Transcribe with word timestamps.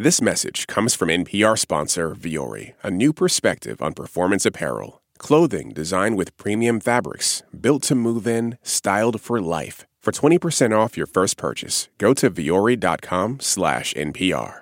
This 0.00 0.22
message 0.22 0.68
comes 0.68 0.94
from 0.94 1.08
NPR 1.08 1.58
sponsor 1.58 2.14
Vuori, 2.14 2.74
a 2.84 2.88
new 2.88 3.12
perspective 3.12 3.82
on 3.82 3.94
performance 3.94 4.46
apparel. 4.46 5.02
Clothing 5.18 5.70
designed 5.70 6.16
with 6.16 6.36
premium 6.36 6.78
fabrics, 6.78 7.42
built 7.60 7.82
to 7.88 7.96
move 7.96 8.24
in, 8.24 8.58
styled 8.62 9.20
for 9.20 9.40
life. 9.40 9.88
For 10.00 10.12
20% 10.12 10.70
off 10.70 10.96
your 10.96 11.08
first 11.08 11.36
purchase, 11.36 11.88
go 11.98 12.14
to 12.14 12.30
vuori.com 12.30 13.40
slash 13.40 13.92
NPR. 13.94 14.60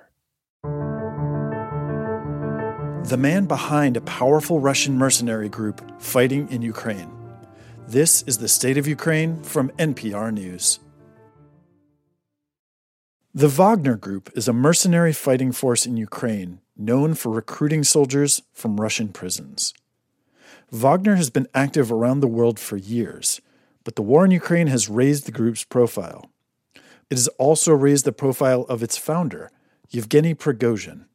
The 3.07 3.17
man 3.17 3.45
behind 3.45 3.95
a 3.95 4.01
powerful 4.01 4.59
Russian 4.59 4.97
mercenary 4.97 5.49
group 5.49 6.01
fighting 6.01 6.49
in 6.49 6.63
Ukraine. 6.63 7.11
This 7.87 8.23
is 8.23 8.39
the 8.39 8.47
State 8.47 8.79
of 8.79 8.87
Ukraine 8.87 9.43
from 9.43 9.69
NPR 9.77 10.33
News. 10.33 10.79
The 13.37 13.47
Wagner 13.49 13.95
Group 13.95 14.31
is 14.33 14.47
a 14.47 14.51
mercenary 14.51 15.13
fighting 15.13 15.51
force 15.51 15.85
in 15.85 15.95
Ukraine 15.95 16.59
known 16.75 17.13
for 17.13 17.29
recruiting 17.29 17.83
soldiers 17.83 18.41
from 18.51 18.81
Russian 18.81 19.09
prisons. 19.09 19.75
Wagner 20.71 21.17
has 21.17 21.29
been 21.29 21.47
active 21.53 21.91
around 21.91 22.21
the 22.21 22.27
world 22.27 22.59
for 22.59 22.77
years, 22.77 23.39
but 23.83 23.95
the 23.95 24.01
war 24.01 24.25
in 24.25 24.31
Ukraine 24.31 24.65
has 24.65 24.89
raised 24.89 25.27
the 25.27 25.31
group's 25.31 25.63
profile. 25.63 26.31
It 27.11 27.17
has 27.17 27.27
also 27.37 27.73
raised 27.73 28.05
the 28.05 28.11
profile 28.11 28.63
of 28.69 28.81
its 28.81 28.97
founder, 28.97 29.51
Yevgeny 29.91 30.33
Prigozhin. 30.33 31.05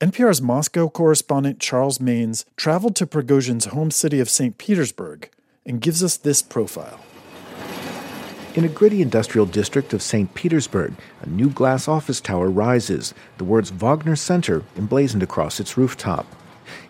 NPR's 0.00 0.42
Moscow 0.42 0.88
correspondent 0.88 1.60
Charles 1.60 2.00
Maynes 2.00 2.44
traveled 2.56 2.96
to 2.96 3.06
Prigozhin's 3.06 3.66
home 3.66 3.92
city 3.92 4.18
of 4.18 4.28
St. 4.28 4.58
Petersburg 4.58 5.30
and 5.64 5.80
gives 5.80 6.02
us 6.02 6.16
this 6.16 6.42
profile. 6.42 6.98
In 8.54 8.64
a 8.64 8.68
gritty 8.68 9.02
industrial 9.02 9.46
district 9.46 9.92
of 9.92 10.00
St. 10.00 10.32
Petersburg, 10.34 10.94
a 11.22 11.28
new 11.28 11.50
glass 11.50 11.88
office 11.88 12.20
tower 12.20 12.48
rises, 12.48 13.12
the 13.36 13.42
words 13.42 13.70
Wagner 13.70 14.14
Center 14.14 14.62
emblazoned 14.76 15.24
across 15.24 15.58
its 15.58 15.76
rooftop. 15.76 16.24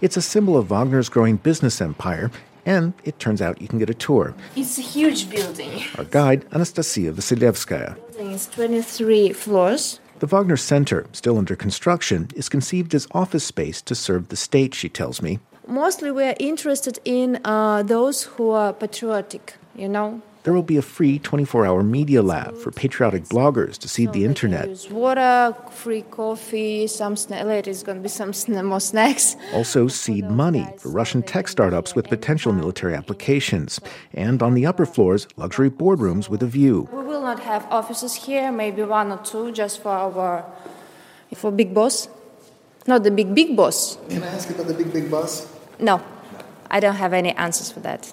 It's 0.03 0.19
a 0.19 0.21
symbol 0.21 0.59
of 0.59 0.69
Wagner's 0.69 1.09
growing 1.09 1.37
business 1.37 1.81
empire, 1.81 2.31
and 2.67 2.93
it 3.05 3.19
turns 3.19 3.41
out 3.41 3.63
you 3.63 3.69
can 3.69 3.79
get 3.79 3.89
a 3.89 3.95
tour. 3.95 4.35
It's 4.55 4.77
a 4.77 4.83
huge 4.83 5.31
building. 5.31 5.83
Our 5.97 6.05
guide, 6.05 6.45
Anastasia 6.53 7.13
Vasilevskaya. 7.13 7.95
The 7.95 8.13
building 8.13 8.33
is 8.33 8.47
23 8.49 9.33
floors. 9.33 10.01
The 10.19 10.27
Wagner 10.27 10.59
Center, 10.59 11.07
still 11.13 11.39
under 11.39 11.57
construction, 11.57 12.29
is 12.37 12.51
conceived 12.51 12.95
as 12.95 13.09
office 13.13 13.45
space 13.45 13.81
to 13.81 13.95
serve 13.95 14.29
the 14.29 14.37
state, 14.37 14.75
she 14.75 14.91
tells 14.91 15.23
me. 15.23 15.39
Mostly 15.67 16.11
we 16.11 16.25
are 16.25 16.37
interested 16.39 16.99
in 17.07 17.41
uh, 17.43 17.83
those 17.83 18.25
who 18.25 18.51
are 18.51 18.75
patriotic, 18.75 19.55
you 19.75 19.89
know, 19.89 20.21
there 20.45 20.53
will 20.53 20.63
be 20.63 20.77
a 20.77 20.83
free 20.83 21.19
24 21.19 21.67
hour 21.67 21.83
media 21.83 22.23
lab 22.23 22.57
for 22.57 22.71
patriotic 22.71 23.25
bloggers 23.25 23.77
to 23.79 23.89
seed 23.89 24.13
the 24.13 24.25
internet. 24.25 24.69
Use 24.69 24.91
water, 24.91 25.57
free 25.71 26.03
coffee, 26.11 26.87
some 26.87 27.15
sna- 27.15 27.45
later 27.45 27.71
is 27.71 27.83
going 27.83 27.97
to 27.99 28.03
be 28.03 28.09
some 28.09 28.33
sna- 28.33 28.65
more 28.65 28.81
snacks. 28.81 29.37
Also, 29.55 29.89
seed 29.89 30.31
money 30.31 30.67
for 30.79 30.91
Russian 30.91 31.23
tech 31.23 31.49
startups 31.49 31.95
with 31.95 32.09
potential 32.09 32.53
military 32.53 32.95
applications. 32.95 33.81
And 34.13 34.43
on 34.43 34.55
the 34.55 34.67
upper 34.67 34.87
floors, 34.87 35.27
luxury 35.37 35.71
boardrooms 35.71 36.29
with 36.29 36.43
a 36.43 36.47
view. 36.47 36.89
We 36.93 37.03
will 37.03 37.23
not 37.23 37.41
have 37.41 37.67
offices 37.71 38.15
here, 38.15 38.53
maybe 38.53 38.83
one 38.83 39.11
or 39.13 39.19
two 39.19 39.51
just 39.53 39.83
for 39.83 39.91
our 39.91 40.45
for 41.35 41.51
big 41.51 41.75
boss. 41.75 42.09
Not 42.87 43.03
the 43.03 43.11
big 43.11 43.35
big 43.35 43.57
boss. 43.57 43.97
Can 44.11 44.23
I 44.23 44.27
ask 44.27 44.51
about 44.51 44.67
the 44.67 44.75
big 44.75 44.93
big 44.93 45.11
boss? 45.11 45.49
No. 45.81 46.03
I 46.71 46.81
don't 46.81 46.97
have 46.97 47.13
any 47.13 47.31
answers 47.33 47.73
for 47.73 47.81
that. 47.81 48.13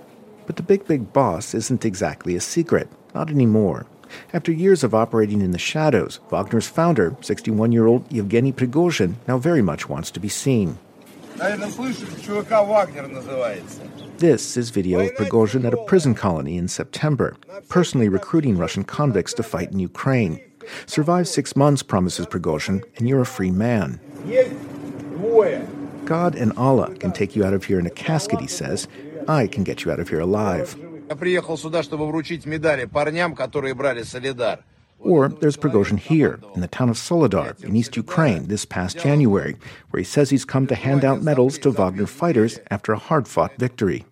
But 0.51 0.57
the 0.57 0.63
big, 0.63 0.85
big 0.85 1.13
boss 1.13 1.53
isn't 1.53 1.85
exactly 1.85 2.35
a 2.35 2.41
secret, 2.41 2.89
not 3.15 3.29
anymore. 3.29 3.85
After 4.33 4.51
years 4.51 4.83
of 4.83 4.93
operating 4.93 5.39
in 5.39 5.51
the 5.51 5.57
shadows, 5.57 6.19
Wagner's 6.29 6.67
founder, 6.67 7.15
61 7.21 7.71
year 7.71 7.87
old 7.87 8.11
Yevgeny 8.11 8.51
Prigozhin, 8.51 9.15
now 9.29 9.37
very 9.37 9.61
much 9.61 9.87
wants 9.87 10.11
to 10.11 10.19
be 10.19 10.27
seen. 10.27 10.77
This 14.17 14.57
is 14.57 14.71
video 14.71 14.99
of 14.99 15.15
Prigozhin 15.15 15.63
at 15.63 15.73
a 15.73 15.85
prison 15.85 16.15
colony 16.15 16.57
in 16.57 16.67
September, 16.67 17.37
personally 17.69 18.09
recruiting 18.09 18.57
Russian 18.57 18.83
convicts 18.83 19.33
to 19.35 19.43
fight 19.43 19.71
in 19.71 19.79
Ukraine. 19.79 20.41
Survive 20.85 21.29
six 21.29 21.55
months, 21.55 21.81
promises 21.81 22.25
Prigozhin, 22.25 22.83
and 22.97 23.07
you're 23.07 23.21
a 23.21 23.25
free 23.25 23.51
man. 23.51 24.01
God 26.03 26.35
and 26.35 26.51
Allah 26.57 26.93
can 26.95 27.13
take 27.13 27.37
you 27.37 27.45
out 27.45 27.53
of 27.53 27.63
here 27.63 27.79
in 27.79 27.85
a 27.85 27.89
casket, 27.89 28.41
he 28.41 28.47
says, 28.47 28.89
I 29.27 29.47
can 29.47 29.63
get 29.63 29.83
you 29.83 29.91
out 29.91 29.99
of 29.99 30.09
here 30.09 30.19
alive. 30.19 30.75
Or 34.99 35.29
there's 35.29 35.57
Prigozhin 35.57 35.97
here, 35.97 36.39
in 36.53 36.61
the 36.61 36.67
town 36.67 36.89
of 36.89 36.97
Soledar, 36.97 37.55
in 37.63 37.75
East 37.75 37.97
Ukraine, 37.97 38.47
this 38.47 38.65
past 38.65 38.99
January, 38.99 39.55
where 39.89 39.99
he 39.99 40.03
says 40.03 40.29
he's 40.29 40.45
come 40.45 40.67
to 40.67 40.75
hand 40.75 41.03
out 41.03 41.23
medals 41.23 41.57
to 41.59 41.71
Wagner 41.71 42.05
fighters 42.05 42.59
after 42.69 42.93
a 42.93 42.99
hard 42.99 43.27
fought 43.27 43.51
victory. 43.57 44.05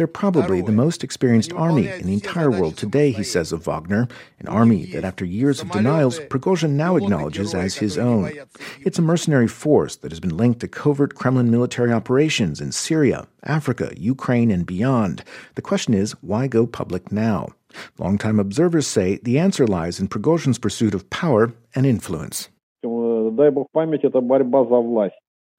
They're 0.00 0.06
probably 0.06 0.62
the 0.62 0.72
most 0.72 1.04
experienced 1.04 1.52
army 1.52 1.86
in 1.86 2.06
the 2.06 2.14
entire 2.14 2.50
world 2.50 2.78
today, 2.78 3.10
he 3.12 3.22
says 3.22 3.52
of 3.52 3.66
Wagner, 3.66 4.08
an 4.38 4.48
army 4.48 4.86
that 4.92 5.04
after 5.04 5.26
years 5.26 5.60
of 5.60 5.70
denials, 5.70 6.18
Prigozhin 6.20 6.70
now 6.70 6.96
acknowledges 6.96 7.54
as 7.54 7.74
his 7.74 7.98
own. 7.98 8.32
It's 8.80 8.98
a 8.98 9.02
mercenary 9.02 9.46
force 9.46 9.96
that 9.96 10.10
has 10.10 10.18
been 10.18 10.38
linked 10.38 10.60
to 10.60 10.68
covert 10.68 11.16
Kremlin 11.16 11.50
military 11.50 11.92
operations 11.92 12.62
in 12.62 12.72
Syria, 12.72 13.26
Africa, 13.42 13.92
Ukraine, 13.94 14.50
and 14.50 14.64
beyond. 14.64 15.22
The 15.54 15.60
question 15.60 15.92
is, 15.92 16.12
why 16.22 16.46
go 16.46 16.66
public 16.66 17.12
now? 17.12 17.50
Longtime 17.98 18.40
observers 18.40 18.86
say 18.86 19.20
the 19.22 19.38
answer 19.38 19.66
lies 19.66 20.00
in 20.00 20.08
Prigozhin's 20.08 20.58
pursuit 20.58 20.94
of 20.94 21.10
power 21.10 21.52
and 21.74 21.84
influence. 21.84 22.48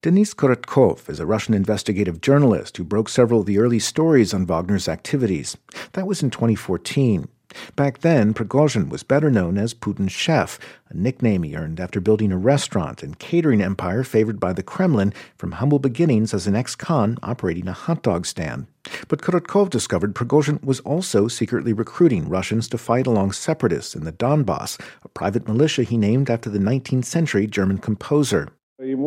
Denis 0.04 0.34
Korotkov 0.34 1.08
is 1.12 1.20
a 1.20 1.28
Russian 1.28 1.54
investigative 1.54 2.22
journalist 2.22 2.76
who 2.76 2.84
broke 2.84 3.08
several 3.08 3.42
of 3.42 3.46
the 3.46 3.60
early 3.60 3.78
stories 3.78 4.34
on 4.34 4.48
Wagner's 4.48 4.88
activities. 4.88 5.56
That 5.92 6.08
was 6.08 6.24
in 6.24 6.32
2014. 6.32 7.28
Back 7.76 8.00
then, 8.00 8.34
Prigozhin 8.34 8.90
was 8.90 9.04
better 9.04 9.30
known 9.30 9.60
as 9.60 9.76
Putin's 9.76 10.12
chef, 10.12 10.58
a 10.90 10.98
nickname 10.98 11.44
he 11.44 11.56
earned 11.56 11.80
after 11.80 12.02
building 12.02 12.32
a 12.32 12.38
restaurant 12.40 13.04
and 13.04 13.20
catering 13.20 13.62
empire 13.62 14.04
favored 14.04 14.40
by 14.40 14.54
the 14.54 14.64
Kremlin 14.64 15.14
from 15.38 15.52
humble 15.52 15.78
beginnings 15.78 16.34
as 16.34 16.48
an 16.48 16.56
ex-con 16.56 17.20
operating 17.22 17.68
a 17.68 17.74
hot 17.74 18.02
dog 18.02 18.26
stand. 18.26 18.66
But 19.08 19.22
Korotkov 19.22 19.70
discovered 19.70 20.16
Prigozhin 20.16 20.64
was 20.64 20.80
also 20.80 21.28
secretly 21.28 21.74
recruiting 21.74 22.28
Russians 22.28 22.68
to 22.70 22.80
fight 22.80 23.06
along 23.06 23.34
separatists 23.34 23.94
in 23.94 24.06
the 24.06 24.14
Donbass, 24.14 24.82
a 25.04 25.10
private 25.10 25.48
militia 25.48 25.84
he 25.84 25.96
named 25.96 26.32
after 26.32 26.50
the 26.50 26.58
19th 26.58 27.06
century 27.06 27.46
German 27.46 27.78
composer. 27.78 28.48
It 28.81 28.99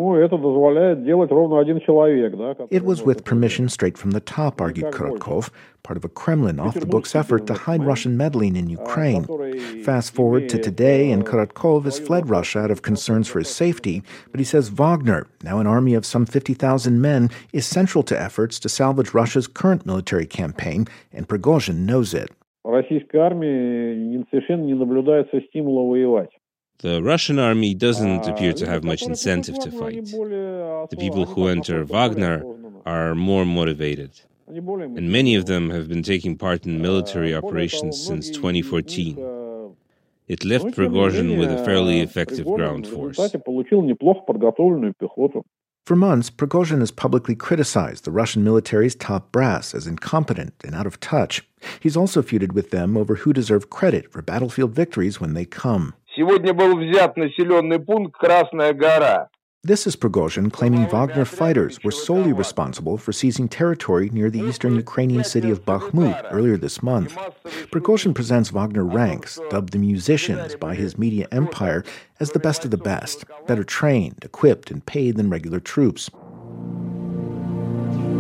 was 2.84 3.04
with 3.04 3.24
permission 3.24 3.70
straight 3.70 4.00
from 4.00 4.12
the 4.12 4.20
top, 4.20 4.60
argued 4.60 4.92
Korotkov, 4.92 5.52
part 5.84 5.96
of 5.96 6.04
a 6.04 6.10
Kremlin 6.10 6.60
off 6.60 6.74
the 6.74 6.88
books 6.88 7.14
effort 7.14 7.46
to 7.46 7.54
hide 7.54 7.84
Russian 7.84 8.18
meddling 8.18 8.56
in 8.56 8.68
Ukraine. 8.68 9.28
Fast 9.84 10.12
forward 10.12 10.50
to 10.50 10.58
today, 10.58 11.12
and 11.12 11.24
Korotkov 11.24 11.84
has 11.84 12.00
fled 12.00 12.32
Russia 12.32 12.62
out 12.62 12.72
of 12.72 12.82
concerns 12.82 13.28
for 13.28 13.38
his 13.38 13.50
safety, 13.50 14.02
but 14.32 14.40
he 14.40 14.44
says 14.44 14.70
Wagner, 14.70 15.28
now 15.44 15.60
an 15.60 15.68
army 15.68 15.94
of 15.94 16.04
some 16.04 16.26
50,000 16.26 17.00
men, 17.00 17.30
is 17.54 17.68
central 17.68 18.04
to 18.06 18.20
efforts 18.20 18.58
to 18.62 18.70
salvage 18.70 19.14
Russia's 19.14 19.46
current 19.46 19.86
military 19.86 20.26
campaign, 20.26 20.88
and 21.14 21.28
Prigozhin 21.28 21.86
knows 21.86 22.16
it. 22.16 22.32
Российской 22.66 23.18
армии 23.18 24.26
совершенно 24.32 24.64
не 24.64 24.74
наблюдается 24.74 25.42
стимула 25.42 25.88
воевать. 25.88 26.32
The 26.79 27.03
Russian 27.03 27.39
army 27.39 27.75
doesn't 27.75 28.27
appear 28.27 28.53
to 28.53 28.67
have 28.67 28.85
much 28.85 29.03
incentive 29.03 29.59
to 29.61 29.71
fight. 29.71 30.05
The 30.05 30.97
people 30.99 31.25
who 31.25 31.49
enter 31.49 31.85
Wagner 31.85 32.45
are 32.85 33.15
more 33.15 33.45
motivated. 33.45 34.21
And 34.47 35.11
many 35.11 35.35
of 35.35 35.47
them 35.47 35.71
have 35.71 35.89
been 35.89 36.03
taking 36.03 36.37
part 36.37 36.67
in 36.67 36.83
military 36.83 37.35
operations 37.35 38.05
since 38.05 38.29
2014. 38.31 39.17
It 40.27 40.45
left 40.45 40.67
Prigozhin 40.77 41.39
with 41.39 41.51
a 41.51 41.65
fairly 41.65 42.01
effective 42.01 42.47
ground 42.47 42.87
force. 42.87 43.19
For 45.85 45.97
months, 45.97 46.31
Prigozhin 46.31 46.81
has 46.81 46.91
publicly 46.91 47.35
criticized 47.35 48.05
the 48.05 48.11
Russian 48.11 48.43
military's 48.43 48.95
top 48.95 49.31
brass 49.31 49.75
as 49.75 49.87
incompetent 49.87 50.55
and 50.65 50.75
out 50.75 50.87
of 50.87 50.99
touch. 50.99 51.47
He's 51.79 51.95
also 51.97 52.23
feuded 52.23 52.53
with 52.53 52.71
them 52.71 52.97
over 52.97 53.17
who 53.17 53.35
deserved 53.35 53.69
credit 53.69 54.11
for 54.11 54.23
battlefield 54.23 54.73
victories 54.73 55.21
when 55.21 55.35
they 55.35 55.45
come. 55.45 55.93
Сегодня 56.16 56.54
был 56.54 56.78
взят 56.78 57.18
населенный 57.18 57.80
пункт 57.80 58.18
Красная 58.18 58.74
гора. 58.74 59.30
This 59.62 59.86
is 59.86 59.98
Prigozhin 59.98 60.50
claiming 60.54 60.88
Wagner 60.88 61.26
fighters 61.26 61.84
were 61.84 61.92
solely 61.92 62.32
responsible 62.32 62.98
for 62.98 63.12
seizing 63.12 63.50
territory 63.50 64.10
near 64.10 64.30
the 64.30 64.40
eastern 64.40 64.74
Ukrainian 64.76 65.26
city 65.26 65.52
of 65.52 65.66
Bakhmut 65.66 66.28
earlier 66.32 66.56
this 66.56 66.82
month. 66.82 67.18
Prigozhin 67.70 68.16
presents 68.16 68.52
Wagner 68.52 68.86
ranks, 68.86 69.38
dubbed 69.50 69.74
the 69.74 69.78
musicians 69.78 70.56
by 70.56 70.76
his 70.76 70.98
media 70.98 71.28
empire, 71.34 71.84
as 72.22 72.32
the 72.32 72.40
best 72.40 72.64
of 72.64 72.72
the 72.72 72.78
best, 72.78 73.26
better 73.48 73.66
trained, 73.66 74.24
equipped, 74.24 74.72
and 74.72 74.86
paid 74.86 75.18
than 75.18 75.30
regular 75.30 75.60
troops. 75.60 76.10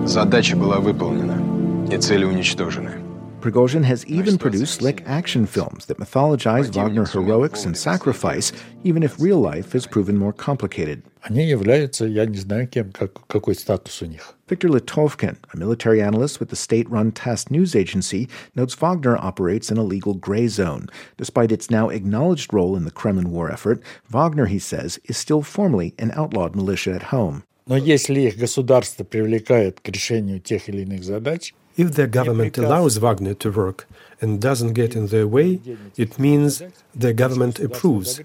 Задача 0.06 0.58
была 0.58 0.80
выполнена, 0.80 1.90
и 1.90 1.98
цели 1.98 2.26
уничтожены. 2.26 3.03
Prigozhin 3.44 3.86
has 3.86 4.06
even 4.06 4.38
produced 4.38 4.76
slick 4.76 5.02
action 5.06 5.46
films 5.46 5.86
that 5.86 5.98
mythologize 5.98 6.74
Wagner 6.74 7.06
heroics 7.06 7.64
and 7.64 7.78
sacrifice, 7.78 8.52
even 8.84 9.02
if 9.02 9.18
real 9.18 9.40
life 9.40 9.72
has 9.72 9.88
proven 9.88 10.18
more 10.18 10.34
complicated. 10.34 11.04
Они 11.24 11.48
являются, 11.48 12.06
я 12.06 12.26
не 12.26 12.38
знаю 12.38 12.68
кем, 12.68 12.92
как, 12.92 13.26
какой 13.28 13.56
статус 13.56 14.02
у 14.02 14.08
них. 14.08 14.36
Victor 14.50 14.68
Litovkin, 14.68 15.38
a 15.54 15.58
military 15.58 16.02
analyst 16.02 16.42
with 16.42 16.50
the 16.50 16.58
state 16.58 16.90
run 16.90 17.14
TASS 17.14 17.50
news 17.50 17.78
agency, 17.78 18.28
notes 18.56 18.74
Wagner 18.74 19.18
operates 19.18 19.72
in 19.72 19.78
a 19.78 19.84
legal 19.84 20.16
gray 20.16 20.48
zone. 20.48 20.88
Despite 21.16 21.54
its 21.54 21.70
now 21.70 21.88
acknowledged 21.88 22.54
role 22.54 22.76
in 22.76 22.84
the 22.84 22.92
Kremlin 22.92 23.32
war 23.32 23.50
effort, 23.50 23.82
Wagner, 24.10 24.48
he 24.48 24.60
says, 24.60 25.00
is 25.06 25.18
still 25.18 25.44
formally 25.44 25.94
an 25.98 26.12
outlawed 26.12 26.58
militia 26.58 26.94
at 26.94 27.04
home. 27.04 27.44
Но 27.68 27.78
если 27.78 28.22
их 28.22 28.38
государство 28.38 29.04
привлекает 29.04 29.80
к 29.80 29.88
решению 29.88 30.40
тех 30.40 30.68
или 30.68 30.82
иных 30.82 31.04
задач, 31.04 31.54
if 31.77 31.93
the 31.93 32.07
government 32.07 32.57
allows 32.59 32.97
Wagner 32.99 33.35
to 33.35 33.51
work 33.51 33.89
and 34.21 34.41
doesn't 34.41 34.75
get 34.75 34.95
in 34.95 35.09
their 35.09 35.27
way, 35.27 35.61
it 35.97 36.19
means 36.19 36.63
the 36.95 37.13
government 37.13 37.59
approves. 37.61 38.21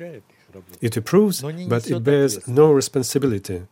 It 0.82 0.98
approves, 0.98 1.42
but 1.42 1.90
it 1.90 2.04
bears 2.04 2.48
no 2.48 2.72
responsibility. 2.72 3.64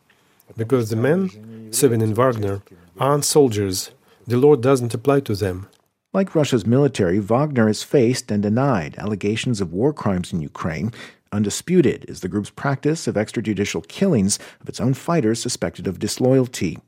Because 0.56 0.90
the 0.90 0.96
men 0.96 1.70
serving 1.72 2.02
in 2.02 2.14
Wagner 2.14 2.62
aren't 3.00 3.26
soldiers, 3.26 3.92
the 4.26 4.38
law 4.38 4.56
doesn't 4.56 4.94
apply 4.94 5.22
to 5.22 5.36
them. 5.36 5.68
Like 6.14 6.36
Russia's 6.36 6.66
military, 6.66 7.20
Wagner 7.20 7.68
has 7.68 7.84
faced 7.84 8.32
and 8.32 8.42
denied 8.42 8.96
allegations 8.98 9.62
of 9.62 9.74
war 9.74 9.94
crimes 9.94 10.32
in 10.32 10.42
Ukraine. 10.42 10.92
Undisputed 11.32 12.06
is 12.08 12.22
the 12.22 12.30
group's 12.30 12.50
practice 12.50 13.08
of 13.08 13.16
extrajudicial 13.16 13.88
killings 13.88 14.40
of 14.62 14.70
its 14.70 14.80
own 14.80 14.94
fighters 14.94 15.42
suspected 15.42 15.86
of 15.86 16.00
disloyalty. 16.00 16.80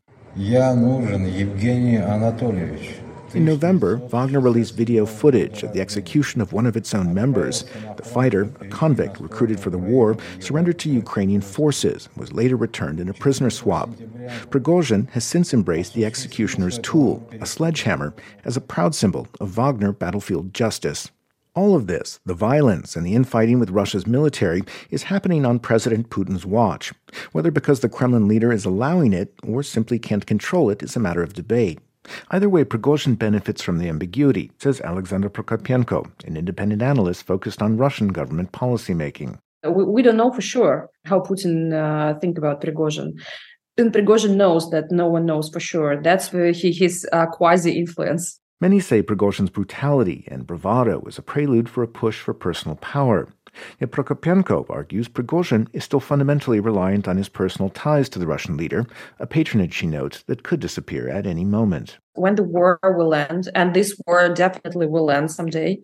In 3.35 3.45
November, 3.45 3.97
Wagner 3.97 4.39
released 4.39 4.75
video 4.75 5.05
footage 5.05 5.61
of 5.61 5.73
the 5.73 5.81
execution 5.81 6.41
of 6.41 6.51
one 6.51 6.65
of 6.65 6.75
its 6.75 6.95
own 6.95 7.13
members. 7.13 7.63
The 7.97 8.03
fighter, 8.03 8.51
a 8.59 8.67
convict 8.67 9.19
recruited 9.19 9.59
for 9.59 9.69
the 9.69 9.77
war, 9.77 10.17
surrendered 10.39 10.79
to 10.79 10.89
Ukrainian 10.89 11.41
forces 11.41 12.09
was 12.15 12.33
later 12.33 12.55
returned 12.55 12.99
in 12.99 13.07
a 13.07 13.13
prisoner 13.13 13.51
swap. 13.51 13.89
Prigozhin 14.49 15.09
has 15.11 15.23
since 15.25 15.53
embraced 15.53 15.93
the 15.93 16.05
executioner's 16.05 16.79
tool, 16.79 17.27
a 17.39 17.45
sledgehammer, 17.45 18.15
as 18.45 18.57
a 18.57 18.61
proud 18.61 18.95
symbol 18.95 19.27
of 19.39 19.49
Wagner 19.49 19.91
battlefield 19.91 20.53
justice. 20.53 21.11
All 21.59 21.75
of 21.75 21.87
this, 21.87 22.21
the 22.25 22.33
violence 22.33 22.95
and 22.95 23.05
the 23.05 23.15
infighting 23.15 23.59
with 23.59 23.69
Russia's 23.69 24.07
military, 24.07 24.61
is 24.91 25.03
happening 25.03 25.45
on 25.45 25.59
President 25.59 26.09
Putin's 26.09 26.45
watch. 26.45 26.93
Whether 27.33 27.51
because 27.51 27.81
the 27.81 27.89
Kremlin 27.89 28.29
leader 28.29 28.53
is 28.53 28.63
allowing 28.63 29.11
it 29.11 29.33
or 29.45 29.61
simply 29.61 29.99
can't 29.99 30.25
control 30.25 30.69
it 30.69 30.81
is 30.81 30.95
a 30.95 31.01
matter 31.01 31.21
of 31.21 31.33
debate. 31.33 31.79
Either 32.31 32.47
way, 32.47 32.63
Prigozhin 32.63 33.19
benefits 33.19 33.61
from 33.61 33.77
the 33.77 33.89
ambiguity, 33.89 34.53
says 34.57 34.79
Alexander 34.79 35.29
Prokopenko, 35.29 36.09
an 36.25 36.37
independent 36.37 36.81
analyst 36.81 37.23
focused 37.27 37.61
on 37.61 37.75
Russian 37.75 38.07
government 38.07 38.53
policymaking. 38.53 39.37
We, 39.69 40.01
don't 40.01 40.15
know 40.15 40.31
for 40.31 40.39
sure 40.39 40.89
how 41.03 41.19
Putin 41.19 41.73
uh, 41.73 42.17
think 42.19 42.37
about 42.37 42.61
Prigozhin. 42.61 43.19
And 43.77 43.91
Prigozhin 43.91 44.37
knows 44.37 44.69
that 44.69 44.91
no 44.91 45.09
one 45.09 45.25
knows 45.25 45.49
for 45.49 45.59
sure. 45.59 46.01
That's 46.01 46.29
his 46.29 47.05
uh, 47.11 47.25
quasi-influence. 47.25 48.38
Many 48.60 48.80
say 48.80 49.02
Prigozhin's 49.02 49.50
brutality 49.50 50.24
and 50.28 50.46
bravado 50.46 51.02
is 51.06 51.18
a 51.18 51.22
prelude 51.22 51.68
for 51.68 51.82
a 51.82 51.88
push 51.88 52.20
for 52.20 52.32
personal 52.32 52.76
power. 52.76 53.28
Yet 53.80 53.90
Prokopenko 53.90 54.68
argues 54.70 55.08
Prigozhin 55.08 55.68
is 55.72 55.84
still 55.84 56.00
fundamentally 56.00 56.60
reliant 56.60 57.06
on 57.06 57.16
his 57.16 57.28
personal 57.28 57.68
ties 57.70 58.08
to 58.08 58.18
the 58.18 58.26
Russian 58.26 58.56
leader, 58.56 58.86
a 59.18 59.26
patronage, 59.26 59.74
she 59.74 59.86
notes, 59.86 60.22
that 60.26 60.44
could 60.44 60.60
disappear 60.60 61.08
at 61.08 61.26
any 61.26 61.44
moment. 61.44 61.98
When 62.14 62.36
the 62.36 62.42
war 62.42 62.78
will 62.82 63.12
end, 63.12 63.50
and 63.54 63.74
this 63.74 64.00
war 64.06 64.28
definitely 64.28 64.86
will 64.86 65.10
end 65.10 65.30
someday, 65.30 65.82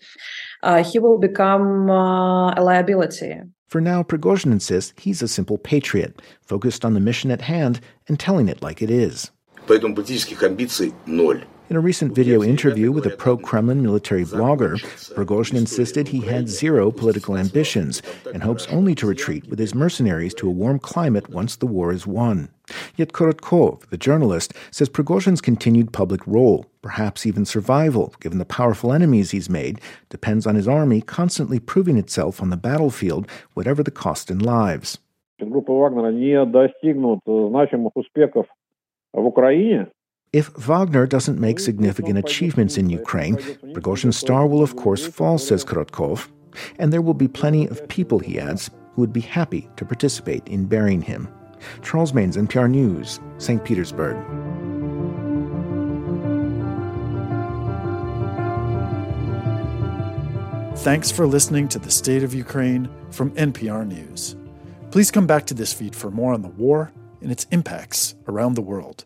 uh, 0.63 0.83
he 0.83 0.99
will 0.99 1.19
become 1.19 1.91
uh, 1.91 2.55
a 2.55 2.63
liability. 2.63 3.35
For 3.69 3.81
now, 3.81 4.03
Prigozhin 4.03 4.53
insists 4.53 4.95
he's 4.97 5.23
a 5.23 5.29
simple 5.29 5.59
patriot, 5.59 6.23
focused 6.43 6.85
on 6.85 6.95
the 6.95 7.01
mission 7.01 7.31
at 7.31 7.43
hand 7.43 7.81
and 8.09 8.19
telling 8.19 8.49
it 8.49 8.63
like 8.63 8.81
it 8.81 8.91
is. 8.91 9.31
Поэтому 9.67 9.95
политических 9.95 10.43
амбиций 10.43 10.95
ноль. 11.07 11.45
In 11.71 11.77
a 11.77 11.81
recent 11.81 12.17
video 12.17 12.43
interview 12.43 12.91
with 12.91 13.07
a 13.07 13.17
pro 13.17 13.37
Kremlin 13.37 13.81
military 13.81 14.25
blogger, 14.25 14.75
Prigozhin 15.15 15.57
insisted 15.57 16.09
he 16.09 16.21
had 16.21 16.49
zero 16.49 16.91
political 16.91 17.37
ambitions 17.37 18.03
and 18.35 18.43
hopes 18.43 18.67
only 18.73 18.97
to 18.97 19.07
retreat 19.07 19.49
with 19.49 19.61
his 19.61 19.73
mercenaries 19.73 20.35
to 20.35 20.49
a 20.49 20.51
warm 20.51 20.81
climate 20.81 21.31
once 21.31 21.55
the 21.55 21.67
war 21.67 21.93
is 21.93 22.09
won. 22.09 22.49
Yet 22.97 23.13
Korotkov, 23.13 23.89
the 23.91 23.97
journalist, 23.97 24.53
says 24.73 24.89
Prigozhin's 24.89 25.41
continued 25.41 25.93
public 25.93 26.27
role, 26.27 26.67
perhaps 26.83 27.25
even 27.25 27.45
survival, 27.45 28.15
given 28.21 28.39
the 28.39 28.45
powerful 28.45 28.93
enemies 28.93 29.31
he's 29.31 29.49
made, 29.49 29.81
depends 30.09 30.49
on 30.49 30.57
his 30.57 30.67
army 30.67 31.01
constantly 31.01 31.61
proving 31.61 31.99
itself 31.99 32.43
on 32.43 32.51
the 32.51 32.57
battlefield, 32.57 33.29
whatever 33.55 33.85
the 33.85 33.93
cost 33.93 34.29
in 34.29 34.41
lives. 34.41 34.99
Группа 35.39 35.73
Вагнера 35.73 36.11
не 36.11 36.45
достигнут 36.47 37.21
значимых 37.25 37.97
успехов 37.97 38.47
в 39.13 39.25
Украине, 39.25 39.89
if 40.36 40.50
Wagner 40.58 41.08
doesn't 41.08 41.40
make 41.40 41.62
significant 41.62 42.18
achievements 42.18 42.78
in 42.78 42.90
Ukraine, 42.90 43.38
Prigozhin's 43.74 44.18
star 44.18 44.46
will 44.46 44.62
of 44.62 44.76
course 44.76 45.08
fall, 45.08 45.38
says 45.38 45.64
Korotkov, 45.64 46.28
and 46.78 46.92
there 46.92 47.02
will 47.02 47.14
be 47.14 47.30
plenty 47.30 47.68
of 47.68 47.88
people, 47.88 48.20
he 48.20 48.38
adds, 48.38 48.70
who 48.94 49.02
would 49.02 49.14
be 49.14 49.22
happy 49.22 49.70
to 49.78 49.86
participate 49.86 50.46
in 50.50 50.66
burying 50.66 51.02
him. 51.02 51.30
Charles 51.82 52.12
Maynes, 52.12 52.36
NPR 52.36 52.70
News, 52.70 53.22
St. 53.38 53.64
Petersburg. 53.64 54.18
Thanks 60.80 61.10
for 61.12 61.26
listening 61.26 61.70
to 61.70 61.80
The 61.80 61.90
State 61.90 62.24
of 62.24 62.34
Ukraine 62.34 62.90
from 63.10 63.32
NPR 63.36 63.88
News. 63.88 64.36
Please 64.92 65.12
come 65.12 65.28
back 65.28 65.46
to 65.46 65.54
this 65.54 65.72
feed 65.72 65.96
for 65.96 66.12
more 66.12 66.34
on 66.34 66.42
the 66.42 66.50
war 66.50 66.92
and 67.22 67.32
its 67.32 67.48
impacts 67.52 68.16
around 68.28 68.56
the 68.56 68.62
world. 68.62 69.06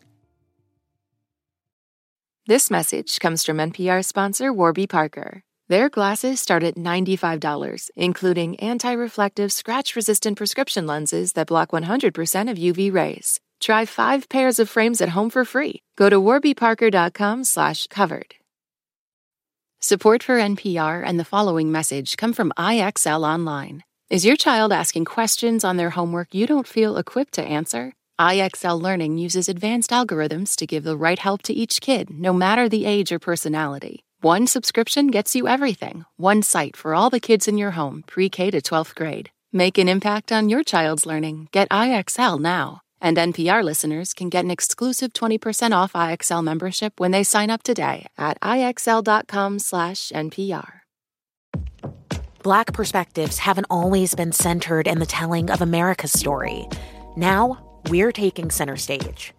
This 2.46 2.70
message 2.70 3.20
comes 3.20 3.44
from 3.44 3.58
NPR 3.58 4.02
sponsor 4.02 4.50
Warby 4.50 4.86
Parker. 4.86 5.42
Their 5.68 5.90
glasses 5.90 6.40
start 6.40 6.62
at 6.62 6.74
$95, 6.74 7.90
including 7.96 8.56
anti 8.60 8.92
reflective, 8.94 9.52
scratch 9.52 9.94
resistant 9.94 10.38
prescription 10.38 10.86
lenses 10.86 11.34
that 11.34 11.48
block 11.48 11.72
100% 11.72 12.50
of 12.50 12.56
UV 12.56 12.92
rays. 12.92 13.40
Try 13.60 13.84
five 13.84 14.30
pairs 14.30 14.58
of 14.58 14.70
frames 14.70 15.02
at 15.02 15.10
home 15.10 15.28
for 15.28 15.44
free. 15.44 15.82
Go 15.96 16.08
to 16.08 16.16
warbyparker.com/slash 16.16 17.88
covered. 17.88 18.34
Support 19.80 20.22
for 20.22 20.38
NPR 20.38 21.02
and 21.06 21.20
the 21.20 21.26
following 21.26 21.70
message 21.70 22.16
come 22.16 22.32
from 22.32 22.52
IXL 22.56 23.22
Online. 23.22 23.82
Is 24.08 24.24
your 24.24 24.36
child 24.36 24.72
asking 24.72 25.04
questions 25.04 25.62
on 25.62 25.76
their 25.76 25.90
homework 25.90 26.34
you 26.34 26.46
don't 26.46 26.66
feel 26.66 26.96
equipped 26.96 27.34
to 27.34 27.42
answer? 27.42 27.92
IXL 28.20 28.80
Learning 28.80 29.16
uses 29.16 29.48
advanced 29.48 29.90
algorithms 29.90 30.54
to 30.56 30.66
give 30.66 30.84
the 30.84 30.96
right 30.96 31.18
help 31.18 31.40
to 31.42 31.54
each 31.54 31.80
kid, 31.80 32.10
no 32.10 32.34
matter 32.34 32.68
the 32.68 32.84
age 32.84 33.12
or 33.12 33.18
personality. 33.18 34.04
One 34.20 34.46
subscription 34.46 35.06
gets 35.06 35.34
you 35.34 35.48
everything. 35.48 36.04
One 36.18 36.42
site 36.42 36.76
for 36.76 36.94
all 36.94 37.08
the 37.08 37.18
kids 37.18 37.48
in 37.48 37.56
your 37.56 37.70
home, 37.70 38.04
pre 38.06 38.28
K 38.28 38.50
to 38.50 38.60
12th 38.60 38.94
grade. 38.94 39.30
Make 39.52 39.78
an 39.78 39.88
impact 39.88 40.32
on 40.32 40.50
your 40.50 40.62
child's 40.62 41.06
learning. 41.06 41.48
Get 41.50 41.70
IXL 41.70 42.38
now. 42.38 42.82
And 43.00 43.16
NPR 43.16 43.64
listeners 43.64 44.12
can 44.12 44.28
get 44.28 44.44
an 44.44 44.50
exclusive 44.50 45.14
20% 45.14 45.74
off 45.74 45.94
IXL 45.94 46.44
membership 46.44 47.00
when 47.00 47.12
they 47.12 47.24
sign 47.24 47.48
up 47.48 47.62
today 47.62 48.06
at 48.18 48.38
IXL.com/NPR. 48.42 50.72
Black 52.42 52.74
perspectives 52.74 53.38
haven't 53.38 53.66
always 53.70 54.14
been 54.14 54.32
centered 54.32 54.86
in 54.86 54.98
the 54.98 55.06
telling 55.06 55.50
of 55.50 55.62
America's 55.62 56.12
story. 56.12 56.68
Now, 57.16 57.69
we're 57.88 58.12
taking 58.12 58.50
center 58.50 58.76
stage. 58.76 59.32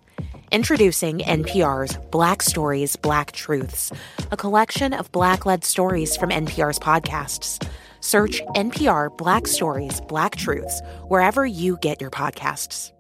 Introducing 0.52 1.20
NPR's 1.20 1.98
Black 2.12 2.42
Stories, 2.42 2.96
Black 2.96 3.32
Truths, 3.32 3.92
a 4.32 4.38
collection 4.38 4.94
of 4.94 5.12
Black 5.12 5.46
led 5.46 5.64
stories 5.64 6.18
from 6.18 6.30
NPR's 6.30 6.80
podcasts. 6.80 7.66
Search 8.02 8.42
NPR 8.56 9.16
Black 9.18 9.48
Stories, 9.48 10.02
Black 10.02 10.36
Truths 10.36 10.82
wherever 11.08 11.46
you 11.46 11.78
get 11.82 12.02
your 12.02 12.12
podcasts. 12.12 12.92